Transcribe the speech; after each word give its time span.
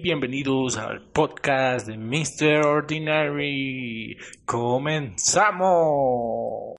bienvenidos 0.00 0.76
al 0.76 1.00
podcast 1.10 1.88
de 1.88 1.98
Mr. 1.98 2.64
Ordinary. 2.66 4.16
¡Comenzamos! 4.44 6.77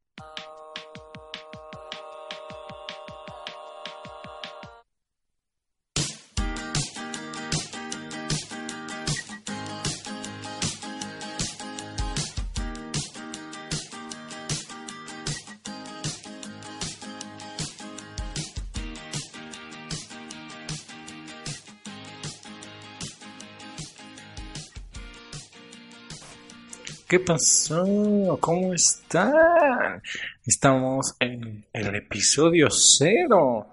¿Qué 27.09 27.19
pasó? 27.19 28.37
¿Cómo 28.39 28.71
están? 28.71 29.99
Estamos 30.45 31.15
en 31.19 31.65
el 31.73 31.95
episodio 31.95 32.67
cero. 32.69 33.65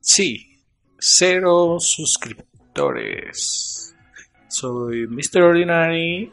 Sí, 0.00 0.64
cero 0.98 1.76
suscriptores. 1.80 3.94
Soy 4.48 5.06
Mr. 5.06 5.42
Ordinary 5.42 6.32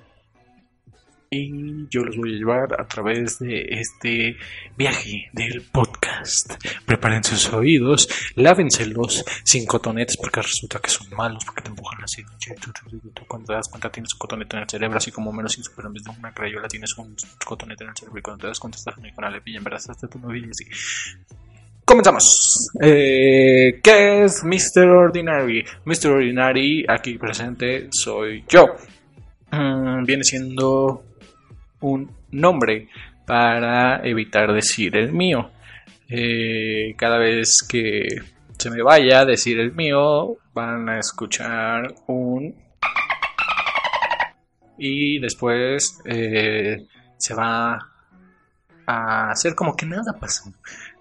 yo 1.89 2.03
los 2.03 2.17
voy 2.17 2.33
a 2.33 2.37
llevar 2.37 2.81
a 2.81 2.87
través 2.87 3.39
de 3.39 3.65
este 3.69 4.37
viaje 4.77 5.29
del 5.33 5.61
podcast. 5.61 6.53
Preparen 6.85 7.23
sus 7.23 7.51
oídos, 7.53 8.07
lávenselos 8.35 9.23
sin 9.43 9.65
cotonetes 9.65 10.17
porque 10.17 10.41
resulta 10.41 10.79
que 10.79 10.89
son 10.89 11.07
malos 11.15 11.43
porque 11.45 11.61
te 11.61 11.69
empujan 11.69 12.03
así. 12.03 12.23
Cuando 13.27 13.47
te 13.47 13.53
das 13.53 13.69
cuenta 13.69 13.91
tienes 13.91 14.13
un 14.13 14.19
cotonete 14.19 14.55
en 14.55 14.63
el 14.63 14.69
cerebro, 14.69 14.97
así 14.97 15.11
como 15.11 15.31
menos 15.31 15.53
super 15.53 15.85
en 15.85 15.93
vez 15.93 16.03
de 16.03 16.11
una 16.11 16.33
crayola 16.33 16.67
tienes 16.67 16.97
un 16.97 17.15
cotonete 17.45 17.83
en 17.83 17.89
el 17.89 17.95
cerebro 17.95 18.19
y 18.19 18.21
cuando 18.21 18.41
te 18.41 18.47
das 18.47 18.59
cuenta 18.59 18.77
estás 18.77 18.95
con 18.95 19.23
la 19.23 19.31
lepilla, 19.31 19.57
en 19.57 19.63
verdad 19.63 19.81
hasta 19.87 20.07
tu 20.07 20.19
novia 20.19 20.47
así. 20.49 20.65
Comenzamos. 21.85 22.71
Eh, 22.81 23.79
¿Qué 23.83 24.23
es 24.23 24.43
Mr. 24.43 24.87
Ordinary? 24.89 25.63
Mr. 25.85 26.07
Ordinary, 26.07 26.83
aquí 26.87 27.17
presente, 27.19 27.89
soy 27.91 28.43
yo. 28.49 28.75
Mm, 29.51 30.03
viene 30.03 30.23
siendo 30.23 31.03
un 31.85 32.11
nombre 32.31 32.89
para 33.25 34.05
evitar 34.05 34.51
decir 34.53 34.95
el 34.95 35.11
mío. 35.11 35.51
Eh, 36.09 36.95
cada 36.97 37.17
vez 37.17 37.59
que 37.67 38.07
se 38.57 38.69
me 38.69 38.81
vaya 38.81 39.21
a 39.21 39.25
decir 39.25 39.59
el 39.59 39.73
mío, 39.73 40.37
van 40.53 40.89
a 40.89 40.99
escuchar 40.99 41.93
un... 42.07 42.55
Y 44.77 45.19
después 45.19 45.99
eh, 46.05 46.87
se 47.17 47.33
va 47.33 47.79
a 48.87 49.29
hacer 49.29 49.55
como 49.55 49.75
que 49.75 49.85
nada 49.85 50.13
pasó. 50.19 50.51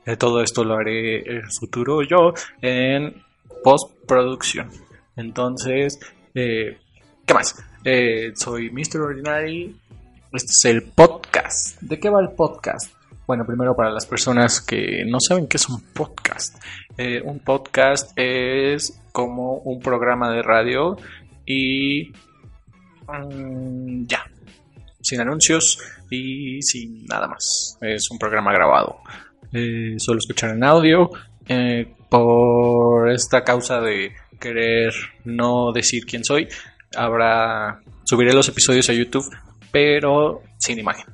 Eh, 0.07 0.17
todo 0.17 0.43
esto 0.43 0.65
lo 0.65 0.75
haré 0.75 1.21
en 1.21 1.37
el 1.39 1.51
futuro 1.51 2.03
yo 2.03 2.35
en 2.61 3.23
postproducción. 3.63 4.71
Entonces, 5.17 5.99
¿qué 6.35 6.79
más? 7.33 7.57
soy 8.35 8.71
Mr. 8.71 9.01
Ordinary 9.01 9.77
este 10.37 10.51
es 10.51 10.65
el 10.65 10.83
podcast. 10.83 11.81
¿De 11.81 12.01
qué 12.01 12.11
va 12.11 12.21
el 12.21 12.31
podcast? 12.31 12.93
Bueno, 13.27 13.47
primero 13.47 13.77
para 13.77 13.91
las 13.91 14.05
personas 14.05 14.61
que 14.61 15.05
no 15.07 15.19
saben 15.21 15.47
qué 15.47 15.59
es 15.59 15.69
un 15.69 15.81
podcast. 15.81 16.57
Eh, 16.99 17.23
un 17.25 17.39
podcast 17.39 18.13
es 18.17 19.01
como 19.13 19.59
un 19.59 19.81
programa 19.81 20.31
de 20.33 20.43
radio 20.43 20.97
y 21.47 22.13
mm, 23.07 24.07
ya, 24.07 24.25
sin 25.01 25.21
anuncios 25.21 25.79
y 26.11 26.61
sin 26.63 27.07
nada 27.07 27.29
más. 27.29 27.79
Es 27.81 28.11
un 28.11 28.19
programa 28.19 28.53
grabado. 28.53 28.99
Eh, 29.53 29.95
solo 29.99 30.19
escuchar 30.19 30.51
en 30.51 30.65
audio. 30.65 31.11
Eh, 31.47 31.95
por 32.09 33.11
esta 33.11 33.45
causa 33.45 33.81
de 33.81 34.13
querer 34.41 34.93
no 35.25 35.73
decir 35.73 36.05
quién 36.07 36.25
soy, 36.25 36.49
habrá 36.97 37.81
subiré 38.05 38.33
los 38.33 38.49
episodios 38.49 38.89
a 38.91 38.93
YouTube 38.93 39.33
pero 39.75 40.41
sin 40.57 40.79
imagen. 40.79 41.13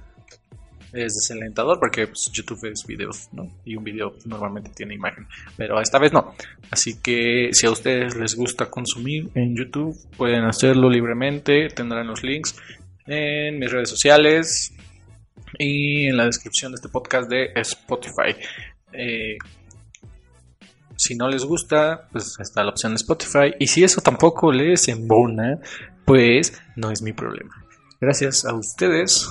Es 0.92 1.14
desalentador 1.14 1.78
porque 1.80 2.08
pues, 2.08 2.30
YouTube 2.30 2.70
es 2.70 2.84
videos, 2.86 3.30
¿no? 3.32 3.50
Y 3.64 3.74
un 3.74 3.84
video 3.84 4.12
normalmente 4.26 4.70
tiene 4.76 4.94
imagen, 4.94 5.26
pero 5.56 5.80
esta 5.80 5.98
vez 5.98 6.12
no. 6.12 6.34
Así 6.70 7.00
que 7.00 7.50
si 7.52 7.66
a 7.66 7.70
ustedes 7.70 8.16
les 8.16 8.34
gusta 8.34 8.66
consumir 8.68 9.30
en 9.34 9.56
YouTube, 9.56 9.96
pueden 10.14 10.44
hacerlo 10.44 10.90
libremente. 10.90 11.68
Tendrán 11.68 12.08
los 12.08 12.22
links 12.22 12.54
en 13.06 13.58
mis 13.58 13.72
redes 13.72 13.88
sociales 13.88 14.74
y 15.58 16.08
en 16.08 16.18
la 16.18 16.26
descripción 16.26 16.72
de 16.72 16.76
este 16.76 16.90
podcast 16.90 17.30
de 17.30 17.52
Spotify. 17.54 18.36
Eh, 18.92 19.38
si 20.96 21.14
no 21.14 21.28
les 21.28 21.46
gusta, 21.46 22.08
pues 22.12 22.36
está 22.38 22.62
la 22.62 22.72
opción 22.72 22.92
de 22.92 22.96
Spotify. 22.96 23.54
Y 23.58 23.68
si 23.68 23.84
eso 23.84 24.02
tampoco 24.02 24.52
les 24.52 24.86
embona, 24.88 25.60
pues 26.04 26.60
no 26.76 26.90
es 26.90 27.00
mi 27.00 27.14
problema. 27.14 27.59
Gracias 28.00 28.46
a 28.46 28.54
ustedes, 28.54 29.28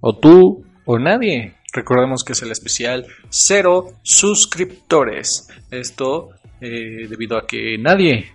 o 0.00 0.18
tú, 0.18 0.64
o 0.84 0.98
nadie. 0.98 1.54
Recordemos 1.72 2.24
que 2.24 2.32
es 2.32 2.42
el 2.42 2.50
especial 2.50 3.06
cero 3.28 4.00
suscriptores. 4.02 5.48
Esto 5.70 6.30
eh, 6.60 7.06
debido 7.08 7.38
a 7.38 7.46
que 7.46 7.78
nadie 7.78 8.32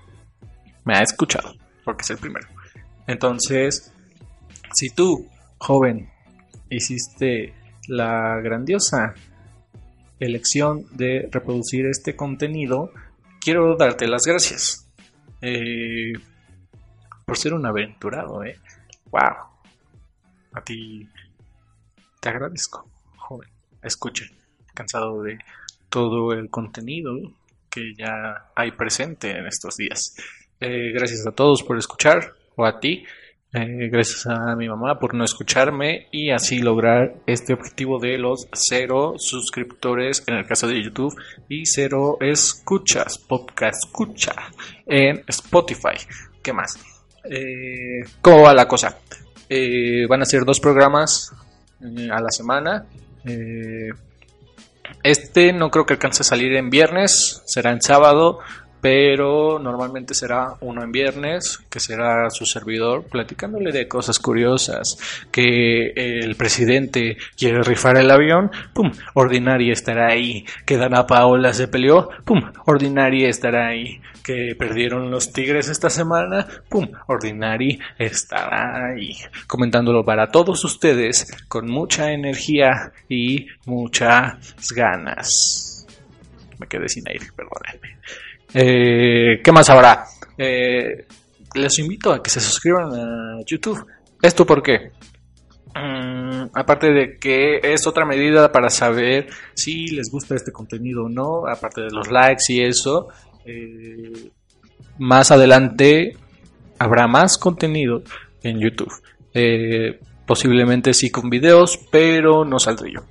me 0.86 0.96
ha 0.96 1.02
escuchado, 1.02 1.56
porque 1.84 2.04
es 2.04 2.10
el 2.12 2.18
primero. 2.20 2.48
Entonces, 3.06 3.92
si 4.74 4.92
tú, 4.92 5.28
joven, 5.58 6.10
hiciste 6.70 7.54
la 7.90 8.40
grandiosa 8.42 9.14
elección 10.22 10.86
de 10.92 11.28
reproducir 11.30 11.86
este 11.88 12.16
contenido, 12.16 12.92
quiero 13.42 13.76
darte 13.76 14.08
las 14.08 14.24
gracias 14.26 14.90
eh, 15.42 16.14
por 17.26 17.38
ser 17.38 17.54
un 17.54 17.66
aventurado, 17.66 18.42
¿eh? 18.46 18.58
¡Wow! 19.12 19.55
A 20.56 20.62
ti 20.62 21.08
te 22.22 22.30
agradezco, 22.30 22.88
joven. 23.18 23.50
Escuche, 23.84 24.32
cansado 24.74 25.22
de 25.22 25.38
todo 25.90 26.32
el 26.32 26.50
contenido 26.50 27.14
que 27.70 27.94
ya 27.94 28.52
hay 28.56 28.72
presente 28.72 29.32
en 29.32 29.48
estos 29.48 29.76
días. 29.76 30.16
Eh, 30.62 30.92
gracias 30.94 31.28
a 31.28 31.32
todos 31.32 31.62
por 31.62 31.78
escuchar, 31.78 32.34
o 32.56 32.66
a 32.66 32.80
ti. 32.80 33.04
Eh, 33.52 33.90
gracias 33.90 34.28
a 34.28 34.56
mi 34.56 34.68
mamá 34.70 34.98
por 34.98 35.14
no 35.14 35.26
escucharme 35.26 36.08
y 36.12 36.32
así 36.32 36.60
lograr 36.60 37.16
este 37.26 37.54
objetivo 37.54 38.00
de 38.00 38.18
los 38.18 38.48
cero 38.54 39.16
suscriptores 39.18 40.24
en 40.28 40.36
el 40.36 40.46
caso 40.46 40.68
de 40.68 40.82
YouTube 40.82 41.16
y 41.48 41.66
cero 41.66 42.18
escuchas, 42.22 43.18
podcast 43.18 43.86
escucha 43.86 44.34
en 44.86 45.24
Spotify. 45.28 45.98
¿Qué 46.42 46.54
más? 46.54 46.80
Eh, 47.26 48.04
¿Cómo 48.22 48.44
va 48.44 48.54
la 48.54 48.68
cosa? 48.68 48.98
Eh, 49.50 50.06
van 50.08 50.22
a 50.22 50.26
ser 50.26 50.44
dos 50.46 50.60
programas 50.60 51.32
eh, 51.82 52.10
a 52.12 52.20
la 52.20 52.32
semana. 52.32 52.86
Eh, 53.26 53.90
este 55.04 55.54
no 55.54 55.70
creo 55.70 55.86
que 55.86 55.94
alcance 55.94 56.22
a 56.22 56.26
salir 56.26 56.54
en 56.54 56.70
viernes, 56.70 57.42
será 57.46 57.72
en 57.72 57.82
sábado, 57.82 58.40
pero 58.86 59.58
normalmente 59.58 60.14
será 60.14 60.58
uno 60.62 60.84
en 60.84 60.92
viernes, 60.92 61.58
que 61.72 61.80
será 61.80 62.30
su 62.30 62.46
servidor 62.46 63.06
platicándole 63.06 63.72
de 63.72 63.88
cosas 63.88 64.20
curiosas, 64.20 65.00
que 65.32 65.88
el 65.96 66.36
presidente 66.36 67.18
quiere 67.36 67.64
rifar 67.64 67.98
el 67.98 68.12
avión, 68.12 68.52
pum, 68.76 68.92
Ordinaria 69.16 69.74
estará 69.74 70.10
ahí, 70.10 70.46
que 70.68 70.78
Dana 70.78 71.08
Paola 71.08 71.52
se 71.52 71.68
peleó, 71.68 72.10
pum, 72.26 72.44
Ordinaria 72.68 73.28
estará 73.28 73.70
ahí, 73.70 74.00
que 74.24 74.54
perdieron 74.56 75.10
los 75.10 75.34
Tigres 75.34 75.68
esta 75.68 75.90
semana, 75.90 76.46
pum, 76.70 76.88
Ordinary 77.08 77.80
estará 77.98 78.90
ahí, 78.92 79.18
comentándolo 79.48 80.06
para 80.06 80.30
todos 80.30 80.64
ustedes 80.64 81.26
con 81.48 81.68
mucha 81.72 82.12
energía 82.12 82.92
y 83.10 83.48
muchas 83.66 84.56
ganas. 84.76 85.88
Me 86.60 86.68
quedé 86.68 86.88
sin 86.88 87.10
aire, 87.10 87.26
perdónenme. 87.36 87.98
Eh, 88.58 89.42
¿Qué 89.44 89.52
más 89.52 89.70
habrá? 89.70 90.06
Eh, 90.38 91.06
les 91.56 91.80
invito 91.80 92.14
a 92.14 92.24
que 92.24 92.30
se 92.30 92.40
suscriban 92.40 92.90
a 92.94 93.42
YouTube. 93.46 93.86
¿Esto 94.22 94.46
por 94.46 94.64
qué? 94.64 94.92
Mm, 95.76 96.52
aparte 96.54 96.94
de 96.94 97.18
que 97.20 97.60
es 97.62 97.86
otra 97.86 98.06
medida 98.06 98.54
para 98.54 98.70
saber 98.70 99.28
si 99.56 99.88
les 99.88 100.10
gusta 100.10 100.36
este 100.36 100.54
contenido 100.54 101.04
o 101.04 101.10
no, 101.10 101.46
aparte 101.48 101.82
de 101.82 101.92
los 101.92 102.10
likes 102.10 102.46
y 102.48 102.62
eso, 102.62 103.10
eh, 103.46 104.32
más 105.00 105.32
adelante 105.32 106.16
habrá 106.80 107.08
más 107.08 107.38
contenido 107.38 108.04
en 108.42 108.60
YouTube. 108.60 108.94
posiblemente 110.26 110.94
sí 110.94 111.12
con 111.12 111.30
videos, 111.30 111.78
pero 111.92 112.46
no 112.46 112.58
saldré 112.58 112.94
yo. 112.94 113.02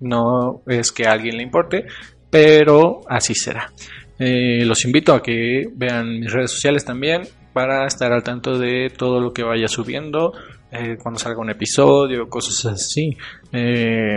No 0.00 0.60
es 0.66 0.92
que 0.92 1.06
a 1.06 1.12
alguien 1.12 1.38
le 1.38 1.42
importe, 1.42 1.86
pero 2.30 3.00
así 3.08 3.34
será. 3.34 3.72
Eh, 4.18 4.64
los 4.64 4.84
invito 4.84 5.14
a 5.14 5.22
que 5.22 5.68
vean 5.74 6.20
mis 6.20 6.32
redes 6.32 6.50
sociales 6.52 6.84
también. 6.84 7.22
para 7.52 7.86
estar 7.86 8.12
al 8.12 8.22
tanto 8.22 8.56
de 8.56 8.88
todo 8.96 9.20
lo 9.20 9.32
que 9.32 9.42
vaya 9.42 9.66
subiendo, 9.66 10.32
eh, 10.70 10.96
cuando 11.02 11.18
salga 11.18 11.40
un 11.40 11.50
episodio, 11.50 12.28
cosas 12.28 12.66
así. 12.66 13.16
Eh, 13.52 14.16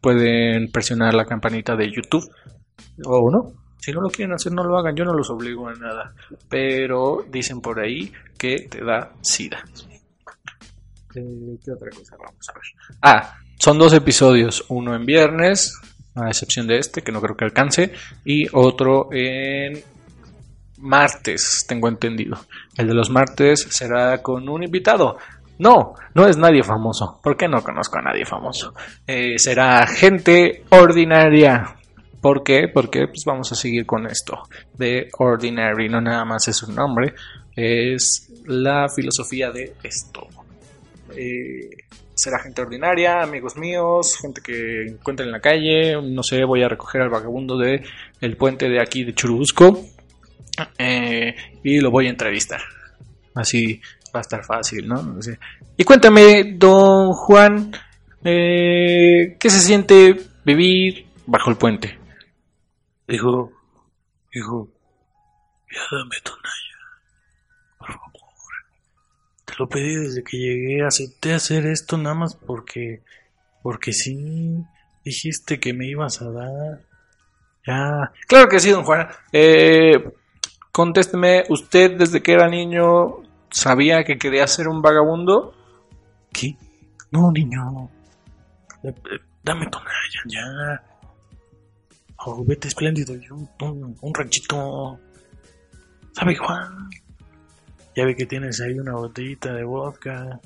pueden 0.00 0.70
presionar 0.70 1.14
la 1.14 1.24
campanita 1.24 1.74
de 1.74 1.90
YouTube 1.90 2.30
o 3.04 3.30
no. 3.30 3.52
Si 3.78 3.92
no 3.92 4.02
lo 4.02 4.10
quieren 4.10 4.34
hacer, 4.34 4.52
no 4.52 4.62
lo 4.62 4.78
hagan. 4.78 4.94
Yo 4.94 5.04
no 5.04 5.14
los 5.14 5.30
obligo 5.30 5.68
a 5.68 5.74
nada. 5.74 6.14
Pero 6.48 7.24
dicen 7.30 7.60
por 7.60 7.80
ahí 7.80 8.12
que 8.38 8.68
te 8.70 8.84
da 8.84 9.12
sida. 9.22 9.64
Eh, 11.14 11.56
¿Qué 11.64 11.72
otra 11.72 11.90
cosa 11.90 12.16
vamos 12.18 12.48
a 12.48 12.52
ver? 12.52 12.62
Ah, 13.02 13.34
son 13.58 13.78
dos 13.78 13.92
episodios. 13.94 14.64
Uno 14.68 14.94
en 14.94 15.06
viernes, 15.06 15.80
a 16.14 16.28
excepción 16.28 16.66
de 16.66 16.78
este, 16.78 17.02
que 17.02 17.12
no 17.12 17.20
creo 17.20 17.36
que 17.36 17.44
alcance. 17.44 17.92
Y 18.24 18.46
otro 18.52 19.08
en 19.12 19.82
martes, 20.78 21.64
tengo 21.68 21.88
entendido. 21.88 22.38
El 22.76 22.88
de 22.88 22.94
los 22.94 23.10
martes 23.10 23.66
será 23.70 24.22
con 24.22 24.48
un 24.48 24.62
invitado. 24.62 25.18
No, 25.58 25.94
no 26.14 26.26
es 26.26 26.38
nadie 26.38 26.62
famoso. 26.62 27.20
¿Por 27.22 27.36
qué 27.36 27.46
no 27.46 27.62
conozco 27.62 27.98
a 27.98 28.02
nadie 28.02 28.24
famoso? 28.24 28.74
Eh, 29.06 29.38
será 29.38 29.86
gente 29.86 30.64
ordinaria. 30.70 31.76
¿Por 32.20 32.42
qué? 32.42 32.68
Porque 32.72 33.06
pues 33.08 33.24
vamos 33.26 33.52
a 33.52 33.54
seguir 33.54 33.84
con 33.84 34.06
esto 34.06 34.42
de 34.76 35.08
ordinary. 35.18 35.88
No 35.88 36.00
nada 36.00 36.24
más 36.24 36.48
es 36.48 36.62
un 36.62 36.74
nombre, 36.74 37.14
es 37.54 38.30
la 38.46 38.88
filosofía 38.88 39.50
de 39.50 39.74
esto. 39.82 40.26
Eh, 41.16 41.70
será 42.14 42.38
gente 42.38 42.62
ordinaria, 42.62 43.22
amigos 43.22 43.56
míos, 43.56 44.16
gente 44.20 44.40
que 44.42 44.86
encuentren 44.86 45.28
en 45.28 45.32
la 45.32 45.40
calle. 45.40 46.00
No 46.02 46.22
sé, 46.22 46.44
voy 46.44 46.62
a 46.62 46.68
recoger 46.68 47.00
al 47.02 47.10
vagabundo 47.10 47.56
de 47.56 47.82
el 48.20 48.36
puente 48.36 48.68
de 48.68 48.80
aquí 48.80 49.04
de 49.04 49.14
Churubusco 49.14 49.84
eh, 50.78 51.34
y 51.62 51.80
lo 51.80 51.90
voy 51.90 52.06
a 52.06 52.10
entrevistar. 52.10 52.60
Así 53.34 53.80
va 54.14 54.20
a 54.20 54.22
estar 54.22 54.44
fácil, 54.44 54.86
¿no? 54.86 55.18
Y 55.76 55.84
cuéntame, 55.84 56.54
don 56.56 57.12
Juan, 57.12 57.72
eh, 58.24 59.36
¿qué 59.38 59.50
se 59.50 59.60
siente 59.60 60.16
vivir 60.44 61.06
bajo 61.26 61.50
el 61.50 61.56
puente? 61.56 61.98
Dijo, 63.08 63.50
hijo, 64.32 64.68
ya 65.72 65.80
dame 65.96 66.16
tonalla, 66.22 66.39
lo 69.60 69.68
pedí 69.68 69.94
desde 69.94 70.24
que 70.24 70.38
llegué, 70.38 70.82
acepté 70.82 71.34
hacer 71.34 71.66
esto 71.66 71.98
nada 71.98 72.14
más 72.14 72.34
porque, 72.34 73.02
porque 73.62 73.92
sí, 73.92 74.64
dijiste 75.04 75.60
que 75.60 75.74
me 75.74 75.86
ibas 75.86 76.22
a 76.22 76.30
dar. 76.30 76.80
Ya, 77.66 78.10
claro 78.26 78.48
que 78.48 78.58
sí, 78.58 78.70
don 78.70 78.84
Juan. 78.84 79.08
Eh, 79.32 80.12
contésteme, 80.72 81.44
¿usted 81.50 81.98
desde 81.98 82.22
que 82.22 82.32
era 82.32 82.48
niño 82.48 83.18
sabía 83.50 84.02
que 84.02 84.16
quería 84.16 84.46
ser 84.46 84.66
un 84.66 84.80
vagabundo? 84.80 85.54
¿Qué? 86.32 86.56
No, 87.10 87.30
niño. 87.30 87.90
Eh, 88.82 88.88
eh, 88.88 89.18
dame 89.44 89.66
tonalla, 89.66 90.22
ya. 90.26 90.82
Oh, 92.24 92.42
vete 92.46 92.68
espléndido, 92.68 93.14
yo, 93.14 93.34
un, 93.34 93.94
un 94.00 94.14
ranchito. 94.14 94.98
¿Sabe, 96.12 96.34
Juan? 96.34 96.88
Ya 97.96 98.04
ve 98.04 98.14
que 98.14 98.26
tienes 98.26 98.60
ahí 98.60 98.78
una 98.78 98.94
botellita 98.94 99.52
de 99.52 99.64
vodka. 99.64 100.40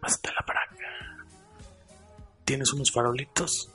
Pásatela 0.00 0.44
para 0.46 0.60
acá. 0.62 1.24
¿Tienes 2.44 2.72
unos 2.72 2.90
farolitos? 2.90 3.70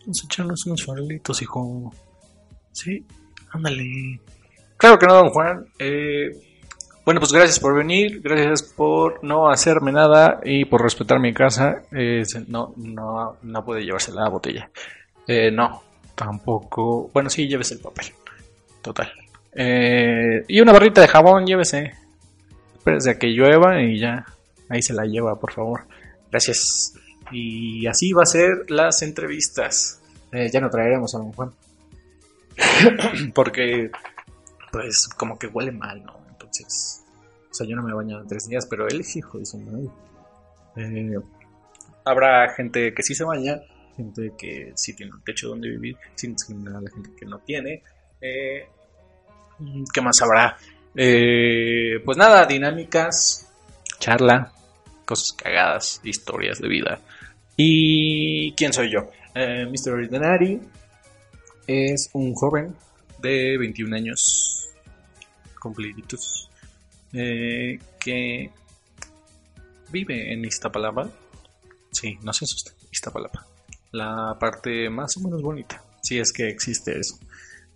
Vamos 0.00 0.22
a 0.22 0.26
echarnos 0.26 0.66
unos 0.66 0.84
farolitos, 0.84 1.42
hijo. 1.42 1.92
Sí, 2.72 3.04
ándale. 3.50 4.20
Claro 4.76 4.98
que 4.98 5.06
no, 5.06 5.14
don 5.14 5.30
Juan. 5.30 5.66
Eh, 5.78 6.30
bueno, 7.04 7.20
pues 7.20 7.32
gracias 7.32 7.58
por 7.58 7.74
venir, 7.74 8.20
gracias 8.20 8.62
por 8.62 9.24
no 9.24 9.50
hacerme 9.50 9.90
nada 9.90 10.40
y 10.44 10.64
por 10.64 10.82
respetar 10.82 11.18
mi 11.18 11.34
casa. 11.34 11.82
Eh, 11.90 12.22
no, 12.48 12.74
no, 12.76 13.36
no 13.42 13.64
puede 13.64 13.84
llevarse 13.84 14.12
la 14.12 14.28
botella. 14.28 14.70
Eh, 15.26 15.50
no, 15.50 15.82
tampoco. 16.14 17.10
Bueno, 17.12 17.28
sí, 17.28 17.48
llévese 17.48 17.74
el 17.74 17.80
papel. 17.80 18.06
Total. 18.82 19.12
Eh, 19.52 20.44
y 20.48 20.60
una 20.60 20.72
barrita 20.72 21.00
de 21.00 21.08
jabón, 21.08 21.44
llévese. 21.44 22.01
Espérese 22.82 23.10
a 23.10 23.18
que 23.20 23.28
llueva 23.28 23.80
y 23.80 23.96
ya. 23.96 24.26
Ahí 24.68 24.82
se 24.82 24.92
la 24.92 25.04
lleva, 25.04 25.38
por 25.38 25.52
favor. 25.52 25.86
Gracias. 26.32 26.94
Y 27.30 27.86
así 27.86 28.12
va 28.12 28.24
a 28.24 28.26
ser 28.26 28.68
las 28.68 29.02
entrevistas. 29.02 30.00
Eh, 30.32 30.50
ya 30.52 30.60
no 30.60 30.68
traeremos 30.68 31.14
a 31.14 31.18
don 31.18 31.32
Juan. 31.32 31.52
Porque, 33.36 33.88
pues, 34.72 35.06
como 35.16 35.38
que 35.38 35.46
huele 35.46 35.70
mal, 35.70 36.02
¿no? 36.04 36.16
Entonces, 36.28 37.04
o 37.48 37.54
sea, 37.54 37.68
yo 37.68 37.76
no 37.76 37.84
me 37.84 37.92
he 37.92 37.94
bañado 37.94 38.22
en 38.22 38.26
tres 38.26 38.48
días, 38.48 38.66
pero 38.66 38.88
él 38.88 39.00
es 39.00 39.14
hijo 39.14 39.38
de 39.38 39.46
su 39.46 39.58
madre. 39.58 39.88
Eh, 40.74 41.20
habrá 42.04 42.52
gente 42.52 42.92
que 42.92 43.04
sí 43.04 43.14
se 43.14 43.22
baña, 43.22 43.60
gente 43.96 44.32
que 44.36 44.72
sí 44.74 44.92
tiene 44.96 45.12
un 45.12 45.22
techo 45.22 45.50
donde 45.50 45.68
vivir, 45.68 45.96
sin 46.16 46.32
discriminar 46.32 46.74
a 46.74 46.80
la 46.80 46.90
gente 46.90 47.10
que 47.16 47.26
no 47.26 47.38
tiene. 47.38 47.84
Eh, 48.20 48.66
¿Qué 49.94 50.00
más 50.00 50.20
habrá? 50.20 50.56
Eh, 50.94 52.00
pues 52.04 52.18
nada, 52.18 52.46
dinámicas, 52.46 53.48
charla, 53.98 54.52
cosas 55.04 55.32
cagadas, 55.32 56.00
historias 56.04 56.60
de 56.60 56.68
vida. 56.68 57.00
¿Y 57.56 58.52
quién 58.52 58.72
soy 58.72 58.90
yo? 58.90 59.10
Eh, 59.34 59.66
Mr. 59.66 59.92
Ordinary 59.92 60.60
es 61.66 62.10
un 62.12 62.34
joven 62.34 62.74
de 63.18 63.56
21 63.56 63.96
años 63.96 64.68
cumpliditos 65.60 66.50
eh, 67.12 67.78
que 67.98 68.50
vive 69.90 70.32
en 70.32 70.44
Iztapalapa. 70.44 71.08
Sí, 71.90 72.18
no 72.22 72.32
sé 72.32 72.46
si 72.46 72.54
usted, 72.56 72.72
Iztapalapa. 72.90 73.46
La 73.92 74.36
parte 74.40 74.88
más 74.88 75.16
o 75.18 75.20
menos 75.20 75.42
bonita, 75.42 75.82
si 76.02 76.18
es 76.18 76.32
que 76.32 76.48
existe 76.48 76.98
eso. 76.98 77.18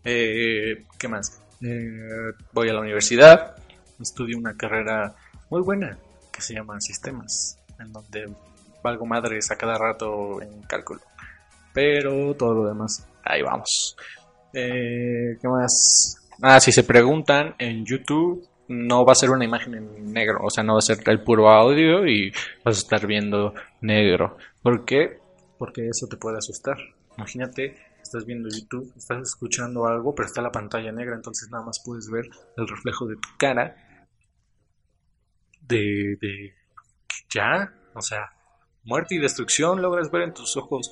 Eh, 0.04 0.84
¿Qué 0.98 1.08
más? 1.08 1.40
Eh, 1.62 2.32
voy 2.52 2.68
a 2.68 2.74
la 2.74 2.80
universidad, 2.80 3.56
estudio 4.00 4.38
una 4.38 4.56
carrera 4.56 5.14
muy 5.50 5.62
buena 5.62 5.96
que 6.32 6.42
se 6.42 6.54
llama 6.54 6.80
Sistemas, 6.80 7.58
en 7.78 7.92
donde 7.92 8.28
valgo 8.82 9.06
madres 9.06 9.50
a 9.50 9.56
cada 9.56 9.78
rato 9.78 10.40
en 10.42 10.62
cálculo. 10.62 11.00
Pero 11.72 12.34
todo 12.34 12.54
lo 12.54 12.68
demás, 12.68 13.06
ahí 13.24 13.42
vamos. 13.42 13.96
Eh, 14.52 15.36
¿Qué 15.40 15.48
más? 15.48 16.16
Ah, 16.42 16.60
si 16.60 16.72
se 16.72 16.84
preguntan, 16.84 17.54
en 17.58 17.84
YouTube 17.84 18.46
no 18.68 19.04
va 19.04 19.12
a 19.12 19.16
ser 19.16 19.30
una 19.30 19.44
imagen 19.44 19.74
en 19.74 20.12
negro, 20.12 20.40
o 20.42 20.50
sea, 20.50 20.64
no 20.64 20.74
va 20.74 20.78
a 20.78 20.82
ser 20.82 20.98
el 21.06 21.22
puro 21.22 21.48
audio 21.48 22.06
y 22.06 22.32
vas 22.64 22.76
a 22.76 22.80
estar 22.80 23.06
viendo 23.06 23.54
negro. 23.80 24.36
¿Por 24.62 24.84
qué? 24.84 25.18
Porque 25.58 25.88
eso 25.88 26.06
te 26.06 26.16
puede 26.16 26.38
asustar. 26.38 26.76
Imagínate, 27.16 27.76
estás 28.06 28.24
viendo 28.24 28.48
YouTube, 28.48 28.92
estás 28.96 29.22
escuchando 29.22 29.86
algo, 29.86 30.14
pero 30.14 30.26
está 30.26 30.40
la 30.40 30.52
pantalla 30.52 30.92
negra, 30.92 31.14
entonces 31.14 31.50
nada 31.50 31.64
más 31.64 31.80
puedes 31.84 32.08
ver 32.10 32.28
el 32.56 32.68
reflejo 32.68 33.06
de 33.06 33.16
tu 33.16 33.28
cara. 33.38 33.76
De, 35.60 36.16
de 36.20 36.54
ya, 37.32 37.72
o 37.94 38.00
sea, 38.00 38.30
muerte 38.84 39.16
y 39.16 39.18
destrucción 39.18 39.82
logras 39.82 40.10
ver 40.10 40.22
en 40.22 40.34
tus 40.34 40.56
ojos 40.56 40.90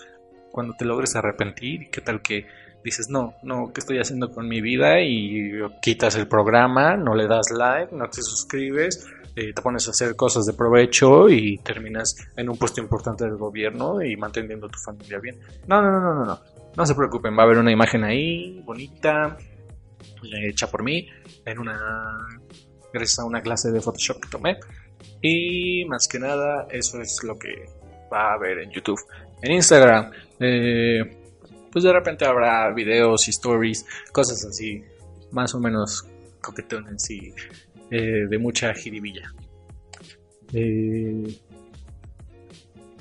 cuando 0.51 0.75
te 0.77 0.85
logres 0.85 1.17
arrepentir. 1.17 1.91
¿Qué 1.91 2.01
tal 2.01 2.23
que 2.23 2.47
dices, 2.85 3.09
no, 3.09 3.35
no, 3.43 3.73
¿qué 3.73 3.81
estoy 3.81 3.99
haciendo 3.99 4.31
con 4.31 4.49
mi 4.49 4.61
vida? 4.61 5.01
Y 5.01 5.53
quitas 5.81 6.17
el 6.17 6.29
programa, 6.29 6.97
no 6.97 7.15
le 7.15 7.27
das 7.27 7.51
like, 7.51 7.95
no 7.95 8.09
te 8.11 8.23
suscribes, 8.23 9.07
eh, 9.37 9.53
te 9.53 9.63
pones 9.63 9.87
a 9.89 9.91
hacer 9.91 10.15
cosas 10.15 10.47
de 10.47 10.53
provecho 10.53 11.29
y 11.29 11.59
terminas 11.59 12.17
en 12.37 12.49
un 12.49 12.57
puesto 12.57 12.81
importante 12.81 13.25
del 13.25 13.37
gobierno 13.37 14.03
y 14.03 14.17
manteniendo 14.17 14.69
tu 14.69 14.79
familia 14.79 15.19
bien. 15.19 15.39
No, 15.67 15.83
no, 15.83 15.91
no, 15.91 16.01
no, 16.01 16.15
no, 16.15 16.25
no. 16.25 16.41
No 16.77 16.87
se 16.87 16.95
preocupen, 16.95 17.37
va 17.37 17.43
a 17.43 17.47
haber 17.47 17.59
una 17.59 17.71
imagen 17.71 18.03
ahí, 18.03 18.61
bonita, 18.65 19.37
hecha 20.33 20.71
por 20.71 20.83
mí, 20.83 21.09
en 21.45 21.59
una. 21.59 22.19
gracias 22.93 23.21
a 23.21 23.25
una 23.25 23.43
clase 23.43 23.71
de 23.71 23.81
Photoshop 23.81 24.21
que 24.21 24.29
tomé. 24.29 24.59
Y 25.21 25.85
más 25.87 26.09
que 26.09 26.19
nada, 26.19 26.67
eso 26.71 27.01
es 27.01 27.23
lo 27.23 27.39
que 27.39 27.69
va 28.13 28.31
a 28.31 28.35
haber 28.35 28.59
en 28.59 28.71
YouTube. 28.71 29.01
En 29.43 29.53
Instagram, 29.53 30.11
eh, 30.41 31.01
pues 31.71 31.85
de 31.85 31.93
repente 31.93 32.25
habrá 32.25 32.73
videos 32.73 33.29
y 33.29 33.31
stories, 33.31 33.87
cosas 34.13 34.45
así, 34.45 34.83
más 35.33 35.55
o 35.55 35.61
menos 35.61 36.07
coquetones 36.41 37.11
y 37.11 37.33
eh, 37.91 38.27
de 38.29 38.39
mucha 38.39 38.73
jiribilla. 38.75 39.33
Eh, 40.53 41.39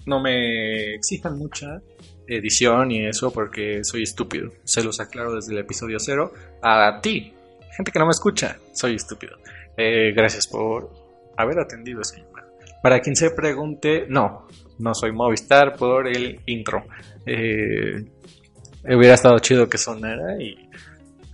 no 0.06 0.22
me 0.22 0.96
exijan 0.96 1.38
mucha 1.38 1.82
edición 2.28 2.92
y 2.92 3.06
eso 3.06 3.32
porque 3.32 3.84
soy 3.84 4.04
estúpido. 4.04 4.52
Se 4.64 4.84
los 4.84 5.00
aclaro 5.00 5.36
desde 5.36 5.54
el 5.54 5.60
episodio 5.60 6.00
cero. 6.00 6.34
A 6.62 7.00
ti, 7.02 7.34
gente 7.76 7.92
que 7.92 8.00
no 8.00 8.06
me 8.06 8.12
escucha, 8.12 8.58
soy 8.74 8.96
estúpido. 8.96 9.38
Eh, 9.78 10.14
gracias 10.16 10.48
por 10.48 10.92
haber 11.38 11.60
atendido 11.60 12.02
ese 12.02 12.18
llamado. 12.18 12.48
Para 12.82 13.00
quien 13.00 13.16
se 13.16 13.32
pregunte, 13.32 14.06
no, 14.10 14.48
no 14.80 14.94
soy 14.94 15.14
Movistar 15.14 15.76
por 15.76 16.08
el 16.08 16.42
intro. 16.46 16.86
Hubiera 17.26 19.14
estado 19.14 19.40
chido 19.40 19.70
que 19.70 19.78
sonara 19.78 20.42
y. 20.42 20.70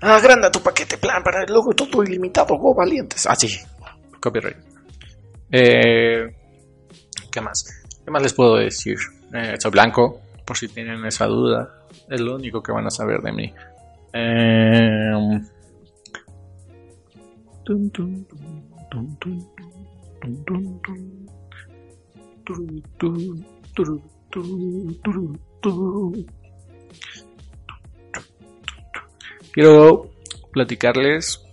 Agranda 0.01 0.49
tu 0.49 0.61
paquete 0.61 0.97
plan 0.97 1.21
para 1.23 1.43
el 1.43 1.53
logo 1.53 1.73
todo 1.73 2.03
ilimitado, 2.03 2.57
go 2.57 2.73
valientes. 2.73 3.25
Así. 3.27 3.49
copyright. 4.19 4.57
Eh, 5.51 6.35
¿Qué 7.31 7.41
más? 7.41 7.65
¿Qué 8.03 8.11
más 8.11 8.23
les 8.23 8.33
puedo 8.33 8.55
decir? 8.55 8.97
Eh, 9.33 9.55
soy 9.59 9.71
blanco, 9.71 10.21
por 10.45 10.57
si 10.57 10.67
tienen 10.67 11.05
esa 11.05 11.25
duda. 11.25 11.85
Es 12.09 12.21
lo 12.21 12.35
único 12.35 12.61
que 12.61 12.71
van 12.71 12.85
a 12.85 12.89
saber 12.89 13.21
de 13.21 13.31
mí. 13.31 13.53
Eh, 14.13 15.39
Quiero 29.59 30.09
platicarles 30.53 31.45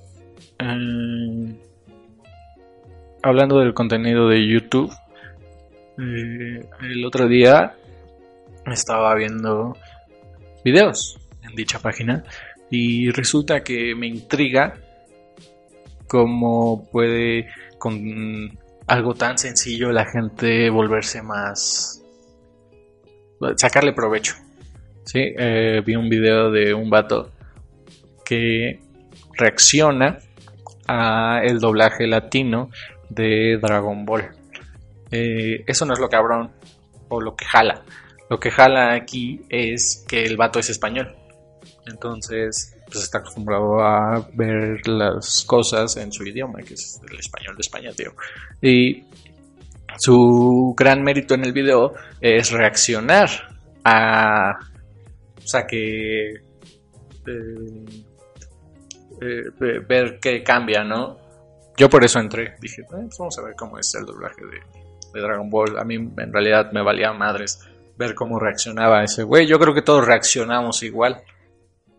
eh, 0.60 1.56
hablando 3.20 3.58
del 3.58 3.74
contenido 3.74 4.28
de 4.28 4.46
YouTube. 4.46 4.92
eh, 5.98 6.64
el 6.82 7.04
otro 7.04 7.26
día 7.26 7.74
estaba 8.64 9.12
viendo 9.16 9.76
videos 10.64 11.18
en 11.42 11.56
dicha 11.56 11.80
página 11.80 12.22
y 12.70 13.10
resulta 13.10 13.64
que 13.64 13.96
me 13.96 14.06
intriga 14.06 14.74
cómo 16.06 16.88
puede 16.92 17.48
con 17.76 18.56
algo 18.86 19.14
tan 19.14 19.36
sencillo 19.36 19.90
la 19.90 20.04
gente 20.04 20.70
volverse 20.70 21.22
más 21.22 22.04
sacarle 23.56 23.92
provecho. 23.92 24.36
Sí, 25.02 25.34
Eh, 25.36 25.82
vi 25.84 25.96
un 25.96 26.08
video 26.08 26.52
de 26.52 26.72
un 26.72 26.88
vato 26.88 27.32
que 28.26 28.80
reacciona 29.38 30.18
a 30.88 31.40
el 31.44 31.60
doblaje 31.60 32.06
latino 32.06 32.70
de 33.08 33.58
Dragon 33.62 34.04
Ball. 34.04 34.30
Eh, 35.10 35.62
eso 35.66 35.86
no 35.86 35.94
es 35.94 36.00
lo 36.00 36.08
cabrón 36.08 36.50
o 37.08 37.20
lo 37.20 37.36
que 37.36 37.44
jala. 37.44 37.84
Lo 38.28 38.38
que 38.38 38.50
jala 38.50 38.94
aquí 38.94 39.42
es 39.48 40.04
que 40.08 40.24
el 40.24 40.36
vato 40.36 40.58
es 40.58 40.68
español. 40.68 41.14
Entonces, 41.86 42.76
pues 42.86 43.04
está 43.04 43.18
acostumbrado 43.18 43.80
a 43.80 44.28
ver 44.34 44.86
las 44.88 45.44
cosas 45.46 45.96
en 45.96 46.10
su 46.10 46.24
idioma, 46.24 46.60
que 46.60 46.74
es 46.74 47.00
el 47.08 47.18
español 47.18 47.54
de 47.54 47.60
España, 47.60 47.90
tío. 47.92 48.12
Y 48.60 49.04
su 49.98 50.74
gran 50.76 51.02
mérito 51.02 51.34
en 51.34 51.44
el 51.44 51.52
video 51.52 51.94
es 52.20 52.50
reaccionar 52.50 53.30
a. 53.84 54.58
O 55.38 55.46
sea, 55.46 55.64
que. 55.66 56.30
eh, 57.26 58.05
eh, 59.20 59.44
ve- 59.58 59.78
ver 59.80 60.18
qué 60.20 60.42
cambia, 60.42 60.84
¿no? 60.84 61.18
Yo 61.76 61.88
por 61.90 62.04
eso 62.04 62.18
entré. 62.18 62.56
Dije, 62.60 62.82
"Eh, 62.82 62.86
pues 62.88 63.18
vamos 63.18 63.38
a 63.38 63.42
ver 63.42 63.54
cómo 63.54 63.78
es 63.78 63.94
el 63.94 64.04
doblaje 64.06 64.42
de, 64.44 65.20
Dragon 65.20 65.48
Ball. 65.48 65.78
A 65.78 65.84
mí 65.84 65.94
en 65.94 66.32
realidad 66.32 66.72
me 66.72 66.82
valía 66.82 67.10
madres 67.12 67.60
ver 67.96 68.14
cómo 68.14 68.38
reaccionaba 68.38 69.02
ese 69.02 69.22
güey. 69.22 69.46
Yo 69.46 69.58
creo 69.58 69.72
que 69.72 69.80
todos 69.80 70.06
reaccionamos 70.06 70.82
igual. 70.82 71.22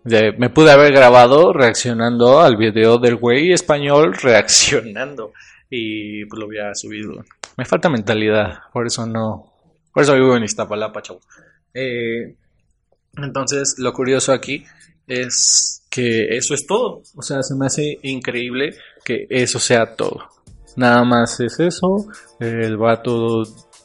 Me 0.04 0.50
pude 0.52 0.72
haber 0.72 0.94
grabado 0.94 1.52
reaccionando 1.52 2.40
al 2.42 2.56
video 2.58 2.98
del 3.00 3.16
güey 3.16 3.52
español 3.54 4.14
reaccionando. 4.22 5.34
Y 5.70 6.26
pues 6.26 6.40
lo 6.40 6.46
había 6.46 6.74
subido. 6.76 7.24
Me 7.58 7.66
falta 7.66 7.90
mentalidad, 7.90 8.60
por 8.72 8.86
eso 8.86 9.06
no. 9.08 9.52
Por 9.92 10.04
eso 10.04 10.14
vivo 10.14 10.38
en 10.38 10.44
Iztapalapa, 10.44 11.02
chavo. 11.02 11.20
Eh, 11.74 12.36
entonces, 13.18 13.76
lo 13.80 13.92
curioso 13.94 14.32
aquí 14.32 14.64
es 15.08 15.87
que 15.98 16.38
eso 16.38 16.54
es 16.54 16.68
todo. 16.68 17.02
O 17.16 17.24
sea, 17.24 17.42
se 17.42 17.56
me 17.56 17.66
hace 17.66 17.98
increíble 18.04 18.76
que 19.04 19.26
eso 19.32 19.58
sea 19.58 19.96
todo. 19.96 20.30
Nada 20.76 21.04
más 21.04 21.40
es 21.40 21.60
eso. 21.60 22.06
El 22.40 22.78
vato 22.78 23.42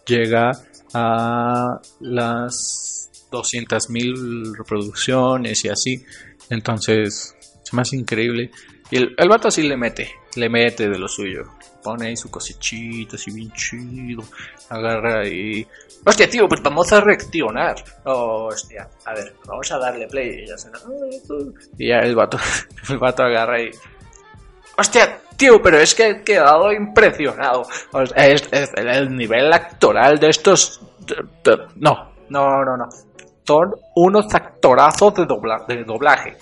llega 0.07 0.51
a 0.93 1.81
las 2.01 3.11
200.000 3.31 4.59
reproducciones 4.59 5.65
y 5.65 5.69
así. 5.71 6.05
Entonces, 6.51 7.35
se 7.63 7.75
me 7.75 7.81
hace 7.81 7.97
increíble. 7.97 8.51
Y 8.93 8.97
el, 8.99 9.15
el 9.17 9.29
vato 9.29 9.49
así 9.49 9.63
le 9.63 9.77
mete, 9.77 10.13
le 10.37 10.49
mete 10.49 10.89
de 10.89 10.99
lo 10.99 11.09
suyo. 11.09 11.45
Pone 11.83 12.09
ahí 12.09 12.17
su 12.17 12.31
cosechita 12.31 13.17
así 13.17 13.33
bien 13.33 13.51
chido. 13.53 14.23
Agarra 14.69 15.27
y... 15.27 15.67
Hostia, 16.05 16.29
tío, 16.29 16.47
pues 16.49 16.63
vamos 16.63 16.93
a 16.93 17.01
reaccionar. 17.01 17.75
Oh, 18.05 18.49
hostia, 18.53 18.89
a 19.07 19.15
ver, 19.15 19.35
vamos 19.47 19.73
a 19.73 19.79
darle 19.79 20.07
play. 20.09 20.45
Y 20.45 20.47
ya, 20.47 20.57
se- 20.59 20.71
y 21.79 21.89
ya 21.89 21.99
el 22.01 22.15
vato, 22.15 22.39
el 22.91 22.99
vato 22.99 23.23
agarra 23.25 23.61
y... 23.63 23.71
Hostia, 24.77 25.21
tío, 25.37 25.61
pero 25.63 25.79
es 25.79 25.95
que 25.95 26.09
he 26.11 26.23
quedado 26.23 26.71
impresionado. 26.73 27.67
Es, 28.15 28.49
el 28.77 29.17
nivel 29.17 29.53
actoral 29.53 30.19
de 30.19 30.29
estos... 30.31 30.81
no, 31.77 32.13
no, 32.29 32.65
no, 32.65 32.77
no. 32.77 32.89
Son 33.45 33.75
unos 33.97 34.33
actorazos 34.35 35.15
de, 35.15 35.23
dobla- 35.27 35.67
de 35.67 35.83
doblaje. 35.85 36.37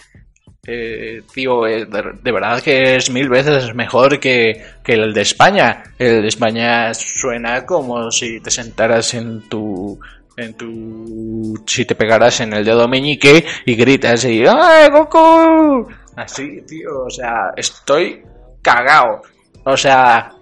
Eh, 0.67 1.23
tío, 1.33 1.67
eh, 1.67 1.87
de, 1.87 2.33
verdad 2.33 2.62
que 2.62 2.97
es 2.97 3.11
mil 3.11 3.29
veces 3.29 3.75
mejor 3.75 4.21
que, 4.21 4.62
que 4.85 4.93
el 4.93 5.14
de 5.14 5.23
España. 5.23 5.83
El 5.99 6.23
de 6.23 6.29
España 6.29 6.93
suena 6.95 7.64
como 7.64 8.11
si 8.11 8.40
te 8.40 8.50
sentaras 8.50 9.14
en 9.14 9.49
tu 9.49 9.99
en 10.37 10.55
tu 10.55 11.62
si 11.67 11.85
te 11.85 11.95
pegaras 11.95 12.40
en 12.40 12.52
el 12.52 12.64
dedo 12.64 12.88
meñique 12.88 13.45
y 13.67 13.75
gritas 13.75 14.25
y 14.25 14.45
¡Ay, 14.47 14.90
Goku! 14.90 15.88
Así, 16.17 16.62
tío, 16.62 17.05
o 17.05 17.11
sea, 17.11 17.52
estoy 17.57 18.23
cagao. 18.62 19.23
O 19.64 19.76
sea, 19.76 20.33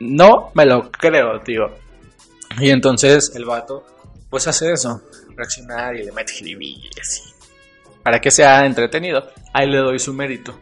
no 0.00 0.50
me 0.54 0.66
lo 0.66 0.90
creo, 0.90 1.40
tío. 1.40 1.70
Y 2.60 2.70
entonces 2.70 3.32
el 3.34 3.44
vato 3.44 3.84
pues 4.30 4.46
hace 4.46 4.72
eso, 4.72 5.02
reaccionar 5.36 5.96
y 5.96 6.04
le 6.04 6.12
mete 6.12 6.34
y 6.42 6.90
para 8.08 8.22
que 8.22 8.30
sea 8.30 8.64
entretenido. 8.64 9.30
Ahí 9.52 9.68
le 9.68 9.76
doy 9.76 9.98
su 9.98 10.14
mérito. 10.14 10.58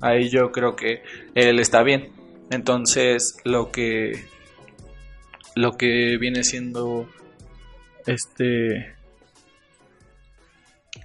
Ahí 0.00 0.28
yo 0.30 0.50
creo 0.50 0.74
que 0.74 1.04
él 1.32 1.60
está 1.60 1.84
bien. 1.84 2.10
Entonces, 2.50 3.36
lo 3.44 3.70
que 3.70 4.24
lo 5.54 5.76
que 5.76 6.16
viene 6.18 6.42
siendo 6.42 7.08
este 8.04 8.96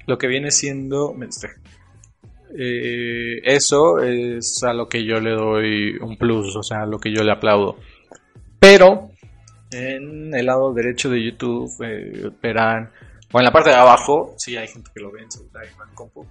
lo 0.07 0.17
que 0.17 0.25
viene 0.25 0.49
siendo 0.49 1.13
eh, 2.57 3.41
eso 3.43 3.99
es 3.99 4.63
a 4.63 4.73
lo 4.73 4.89
que 4.89 5.05
yo 5.05 5.19
le 5.19 5.35
doy 5.35 5.95
un 6.01 6.17
plus, 6.17 6.55
o 6.55 6.63
sea, 6.63 6.81
a 6.81 6.87
lo 6.87 6.97
que 6.97 7.13
yo 7.13 7.23
le 7.23 7.33
aplaudo. 7.33 7.77
Pero 8.59 9.11
en 9.69 10.33
el 10.33 10.47
lado 10.47 10.73
derecho 10.73 11.11
de 11.11 11.23
YouTube 11.23 11.69
eh, 11.85 12.31
o 13.33 13.39
en 13.39 13.45
la 13.45 13.51
parte 13.51 13.71
de 13.71 13.75
abajo, 13.75 14.35
sí 14.37 14.55
hay 14.55 14.67
gente 14.67 14.91
que 14.93 15.01
lo 15.01 15.11
ve 15.11 15.23
en 15.23 15.31
celular 15.31 15.65
y 15.65 15.77
no 15.77 15.83
en 15.83 15.95
compu, 15.95 16.25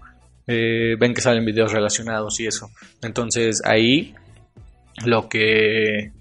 eh, 0.47 0.95
ven 0.99 1.13
que 1.13 1.21
salen 1.21 1.45
videos 1.45 1.73
relacionados 1.73 2.39
y 2.41 2.47
eso. 2.47 2.71
Entonces 3.03 3.61
ahí 3.65 4.15
lo 5.05 5.29
que 5.29 6.13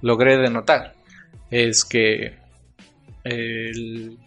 logré 0.00 0.38
de 0.38 0.50
notar 0.50 0.94
es 1.50 1.84
que 1.84 2.34
el 3.24 4.18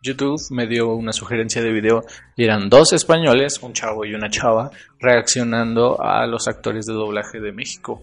YouTube 0.00 0.40
me 0.50 0.68
dio 0.68 0.94
una 0.94 1.12
sugerencia 1.12 1.60
de 1.60 1.72
video 1.72 2.04
y 2.36 2.44
eran 2.44 2.68
dos 2.68 2.92
españoles, 2.92 3.60
un 3.62 3.72
chavo 3.72 4.04
y 4.04 4.14
una 4.14 4.30
chava, 4.30 4.70
reaccionando 5.00 6.00
a 6.00 6.24
los 6.28 6.46
actores 6.46 6.86
de 6.86 6.92
doblaje 6.92 7.40
de 7.40 7.50
México. 7.50 8.02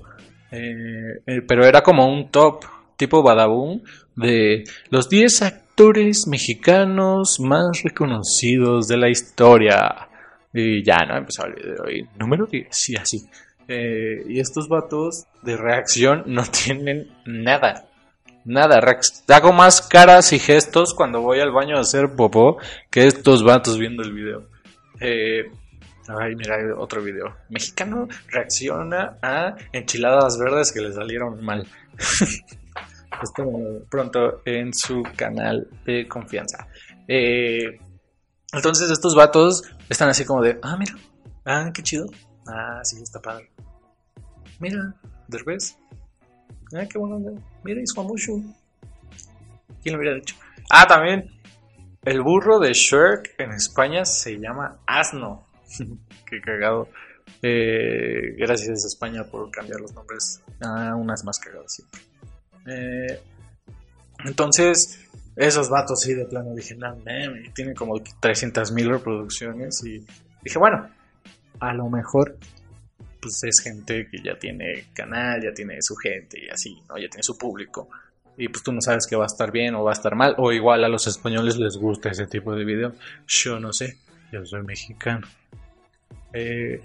Eh, 0.51 1.21
eh, 1.25 1.41
pero 1.47 1.65
era 1.65 1.81
como 1.81 2.05
un 2.05 2.29
top 2.29 2.65
tipo 2.97 3.23
Badaboom 3.23 3.81
de 4.15 4.65
los 4.89 5.07
10 5.07 5.60
actores 5.71 6.27
mexicanos 6.27 7.39
más 7.39 7.81
reconocidos 7.83 8.87
de 8.87 8.97
la 8.97 9.09
historia. 9.09 10.09
Y 10.53 10.83
ya, 10.83 10.97
¿no? 11.07 11.17
Empezaba 11.17 11.47
el 11.49 11.55
video 11.55 11.89
y 11.89 12.09
número 12.19 12.45
10 12.45 12.89
y 12.89 12.95
así. 12.97 13.29
Eh, 13.69 14.23
y 14.27 14.39
estos 14.41 14.67
vatos 14.67 15.27
de 15.43 15.55
reacción 15.55 16.23
no 16.27 16.43
tienen 16.65 17.09
nada. 17.25 17.85
Nada, 18.43 18.81
hago 19.29 19.53
más 19.53 19.81
caras 19.83 20.33
y 20.33 20.39
gestos 20.39 20.95
cuando 20.95 21.21
voy 21.21 21.39
al 21.39 21.51
baño 21.51 21.77
a 21.77 21.81
hacer 21.81 22.15
popó 22.17 22.57
que 22.89 23.05
estos 23.05 23.43
vatos 23.43 23.77
viendo 23.77 24.03
el 24.03 24.13
video. 24.13 24.47
Eh, 24.99 25.43
ay, 26.07 26.35
mira, 26.35 26.57
otro 26.77 27.01
video. 27.01 27.35
Mexicano 27.49 28.07
reacciona 28.29 29.19
a 29.21 29.55
enchiladas 29.71 30.37
verdes 30.37 30.71
que 30.71 30.81
le 30.81 30.91
salieron 30.91 31.43
mal. 31.45 31.65
Esto 33.21 33.85
pronto 33.89 34.41
en 34.45 34.73
su 34.73 35.03
canal 35.15 35.67
de 35.85 36.07
confianza. 36.07 36.67
Eh, 37.07 37.79
entonces 38.53 38.89
estos 38.89 39.15
vatos 39.15 39.63
están 39.89 40.09
así 40.09 40.25
como 40.25 40.41
de, 40.41 40.59
ah, 40.61 40.75
mira, 40.77 40.93
ah, 41.45 41.71
qué 41.73 41.83
chido. 41.83 42.07
Ah, 42.47 42.81
sí, 42.83 43.01
está 43.01 43.21
padre. 43.21 43.51
Mira, 44.59 44.95
Derbez. 45.27 45.77
Ah, 46.75 46.85
qué 46.89 46.97
bueno. 46.97 47.35
Mira, 47.63 47.81
mucho. 48.03 48.33
¿Quién 49.81 49.93
lo 49.93 49.99
hubiera 49.99 50.15
dicho? 50.15 50.35
Ah, 50.69 50.87
también. 50.87 51.29
El 52.03 52.21
burro 52.21 52.59
de 52.59 52.73
Shrek 52.73 53.35
en 53.37 53.51
España 53.51 54.05
se 54.05 54.39
llama 54.39 54.79
asno. 54.87 55.47
qué 56.25 56.41
cagado. 56.41 56.89
Eh, 57.41 58.35
gracias 58.37 58.85
España 58.85 59.23
por 59.23 59.49
cambiar 59.51 59.81
los 59.81 59.93
nombres 59.93 60.41
a 60.61 60.95
unas 60.95 61.23
más 61.23 61.39
cagadas 61.39 61.73
siempre. 61.73 62.01
Eh, 62.67 63.19
entonces, 64.25 64.99
esos 65.35 65.69
vatos 65.69 66.01
sí 66.01 66.13
de 66.13 66.25
plano 66.25 66.53
dije, 66.53 66.75
no, 66.75 66.95
man, 66.97 67.51
tienen 67.55 67.75
como 67.75 68.01
300 68.19 68.71
mil 68.71 68.89
reproducciones 68.89 69.83
y 69.83 70.05
dije, 70.43 70.59
bueno, 70.59 70.89
a 71.59 71.73
lo 71.73 71.89
mejor 71.89 72.37
pues 73.21 73.43
es 73.43 73.59
gente 73.59 74.07
que 74.09 74.17
ya 74.23 74.37
tiene 74.37 74.85
canal, 74.93 75.41
ya 75.43 75.53
tiene 75.53 75.81
su 75.81 75.95
gente 75.95 76.43
y 76.43 76.49
así, 76.49 76.81
¿no? 76.89 76.97
Ya 76.97 77.07
tiene 77.07 77.23
su 77.23 77.37
público. 77.37 77.87
Y 78.37 78.47
pues 78.47 78.63
tú 78.63 78.71
no 78.71 78.81
sabes 78.81 79.05
que 79.05 79.15
va 79.15 79.25
a 79.25 79.27
estar 79.27 79.51
bien 79.51 79.75
o 79.75 79.83
va 79.83 79.91
a 79.91 79.93
estar 79.93 80.15
mal. 80.15 80.33
O 80.37 80.51
igual 80.51 80.83
a 80.83 80.89
los 80.89 81.05
españoles 81.05 81.57
les 81.57 81.77
gusta 81.77 82.09
ese 82.09 82.25
tipo 82.25 82.55
de 82.55 82.65
video. 82.65 82.93
Yo 83.27 83.59
no 83.59 83.71
sé, 83.71 83.97
yo 84.31 84.43
soy 84.45 84.63
mexicano. 84.63 85.27
Eh, 86.33 86.81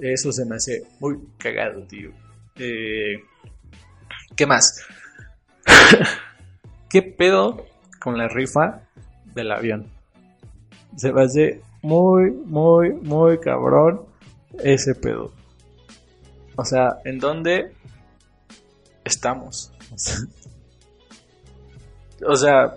eso 0.00 0.32
se 0.32 0.44
me 0.44 0.56
hace 0.56 0.84
muy 1.00 1.18
cagado, 1.38 1.82
tío. 1.84 2.12
Eh, 2.56 3.22
¿Qué 4.36 4.46
más? 4.46 4.84
¿Qué 6.90 7.02
pedo 7.02 7.64
con 8.00 8.18
la 8.18 8.28
rifa 8.28 8.82
del 9.34 9.52
avión? 9.52 9.86
Se 10.96 11.12
me 11.12 11.22
hace 11.22 11.62
muy, 11.82 12.30
muy, 12.30 12.92
muy 12.92 13.38
cabrón 13.38 14.02
ese 14.62 14.94
pedo. 14.94 15.32
O 16.56 16.64
sea, 16.64 16.98
¿en 17.04 17.18
dónde 17.18 17.72
estamos? 19.04 19.72
O 22.26 22.34
sea, 22.34 22.74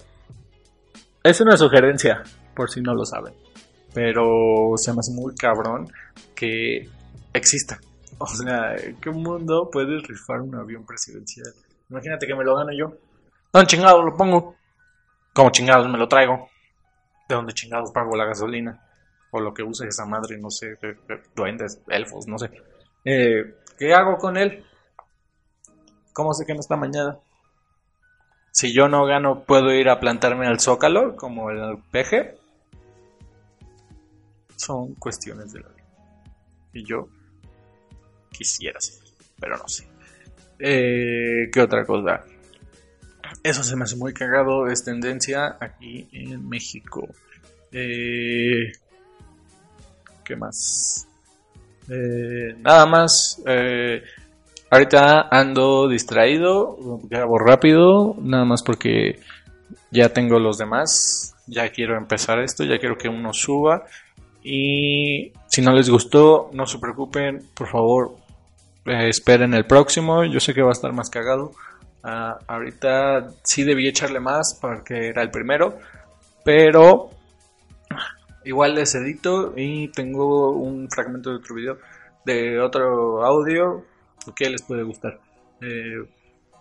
es 1.23 1.41
una 1.41 1.57
sugerencia, 1.57 2.21
por 2.55 2.69
si 2.69 2.79
no 2.79 2.93
lo 2.93 3.03
saben. 3.05 3.33
Pero 3.91 4.73
se 4.75 4.93
me 4.93 4.99
hace 4.99 5.11
muy 5.13 5.33
cabrón 5.33 5.91
que 6.35 6.87
exista. 7.33 7.79
O 8.19 8.27
sea, 8.27 8.75
¿qué 9.01 9.09
mundo 9.09 9.67
puede 9.71 9.99
rifar 9.99 10.41
un 10.41 10.53
avión 10.53 10.85
presidencial? 10.85 11.51
Imagínate 11.91 12.25
que 12.25 12.33
me 12.33 12.45
lo 12.45 12.55
gano 12.55 12.71
yo. 12.71 12.93
¿Dónde 13.51 13.67
chingados 13.67 14.05
lo 14.05 14.15
pongo? 14.15 14.55
¿Cómo 15.33 15.51
chingados 15.51 15.89
me 15.89 15.97
lo 15.97 16.07
traigo? 16.07 16.49
¿De 17.27 17.35
dónde 17.35 17.53
chingados 17.53 17.91
pago 17.91 18.15
la 18.15 18.25
gasolina? 18.25 18.81
O 19.31 19.41
lo 19.41 19.53
que 19.53 19.61
use 19.61 19.87
esa 19.87 20.05
madre, 20.05 20.37
no 20.37 20.49
sé, 20.49 20.77
duendes, 21.35 21.81
elfos, 21.87 22.27
no 22.27 22.37
sé. 22.37 22.49
Eh, 23.03 23.55
¿Qué 23.77 23.93
hago 23.93 24.17
con 24.17 24.37
él? 24.37 24.65
¿Cómo 26.13 26.33
sé 26.33 26.45
que 26.45 26.53
no 26.53 26.61
está 26.61 26.77
mañana? 26.77 27.17
Si 28.51 28.73
yo 28.73 28.87
no 28.87 29.05
gano, 29.05 29.43
¿puedo 29.43 29.73
ir 29.73 29.89
a 29.89 29.99
plantarme 29.99 30.47
al 30.47 30.61
zócalo 30.61 31.17
como 31.17 31.51
el 31.51 31.77
peje? 31.91 32.37
Son 34.55 34.93
cuestiones 34.95 35.51
de 35.51 35.59
la 35.59 35.69
vida. 35.69 35.85
Y 36.73 36.85
yo 36.85 37.09
quisiera 38.31 38.79
ser, 38.79 39.03
pero 39.39 39.57
no 39.57 39.67
sé. 39.67 39.91
Eh, 40.63 41.49
¿Qué 41.51 41.59
otra 41.59 41.83
cosa? 41.85 42.23
Eso 43.43 43.63
se 43.63 43.75
me 43.75 43.83
hace 43.83 43.95
muy 43.95 44.13
cagado, 44.13 44.67
es 44.67 44.83
tendencia 44.83 45.57
aquí 45.59 46.07
en 46.11 46.47
México. 46.47 47.07
Eh, 47.71 48.71
¿Qué 50.23 50.35
más? 50.35 51.07
Eh, 51.89 52.55
nada 52.59 52.85
más. 52.85 53.41
Eh, 53.47 54.03
ahorita 54.69 55.27
ando 55.31 55.87
distraído, 55.87 56.77
grabo 57.09 57.39
rápido, 57.39 58.15
nada 58.21 58.45
más 58.45 58.61
porque 58.61 59.19
ya 59.89 60.09
tengo 60.09 60.37
los 60.37 60.59
demás. 60.59 61.35
Ya 61.47 61.69
quiero 61.69 61.97
empezar 61.97 62.39
esto, 62.39 62.63
ya 62.63 62.77
quiero 62.77 62.97
que 62.97 63.09
uno 63.09 63.33
suba. 63.33 63.85
Y 64.43 65.31
si 65.47 65.61
no 65.61 65.73
les 65.73 65.89
gustó, 65.89 66.51
no 66.53 66.67
se 66.67 66.77
preocupen, 66.77 67.47
por 67.55 67.67
favor, 67.67 68.15
eh, 68.85 69.09
esperen 69.09 69.53
el 69.53 69.65
próximo. 69.65 70.23
Yo 70.25 70.39
sé 70.39 70.53
que 70.53 70.61
va 70.61 70.69
a 70.69 70.73
estar 70.73 70.93
más 70.93 71.09
cagado. 71.09 71.51
Ah, 72.03 72.39
ahorita 72.47 73.29
sí 73.43 73.63
debí 73.63 73.87
echarle 73.87 74.19
más 74.19 74.57
porque 74.59 75.07
era 75.09 75.21
el 75.21 75.29
primero, 75.29 75.77
pero 76.43 77.11
igual 78.43 78.75
les 78.75 78.95
edito 78.95 79.53
y 79.55 79.89
tengo 79.89 80.51
un 80.51 80.89
fragmento 80.89 81.29
de 81.29 81.35
otro 81.35 81.55
video, 81.55 81.77
de 82.25 82.59
otro 82.59 83.23
audio 83.23 83.85
que 84.35 84.49
les 84.49 84.63
puede 84.63 84.83
gustar. 84.83 85.19
Eh, 85.61 86.03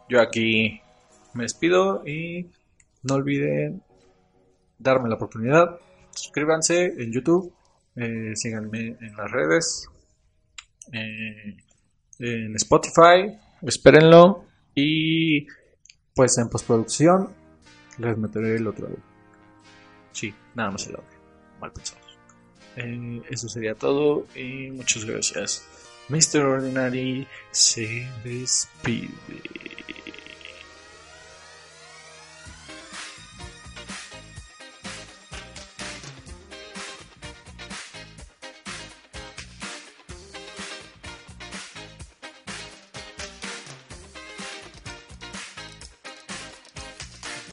yo 0.09 0.21
aquí 0.21 0.81
me 1.33 1.45
despido 1.45 2.07
y 2.07 2.47
no 3.03 3.15
olviden 3.15 3.83
darme 4.79 5.09
la 5.09 5.15
oportunidad. 5.15 5.79
Suscríbanse 6.11 6.85
en 6.99 7.13
YouTube, 7.13 7.53
eh, 7.97 8.33
síganme 8.35 8.97
en 9.01 9.17
las 9.17 9.31
redes, 9.31 9.89
en 12.21 12.55
Spotify, 12.57 13.37
espérenlo 13.63 14.45
y 14.75 15.47
pues 16.15 16.39
en 16.39 16.49
postproducción 16.49 17.31
les 17.99 18.17
meteré 18.17 18.57
el 18.57 18.67
otro 18.67 18.87
audio. 18.87 19.03
Sí, 20.13 20.35
nada 20.55 20.71
más 20.71 20.87
el 20.87 20.97
audio. 20.97 21.09
Mal 21.61 21.73
pensado. 21.73 22.01
Eh, 22.77 23.23
eso 23.31 23.49
sería 23.49 23.75
todo 23.75 24.27
y 24.35 24.71
muchas 24.71 25.05
gracias. 25.05 25.67
Mr. 26.09 26.45
Ordinary 26.45 27.27
se 27.51 28.09
despide. 28.25 29.09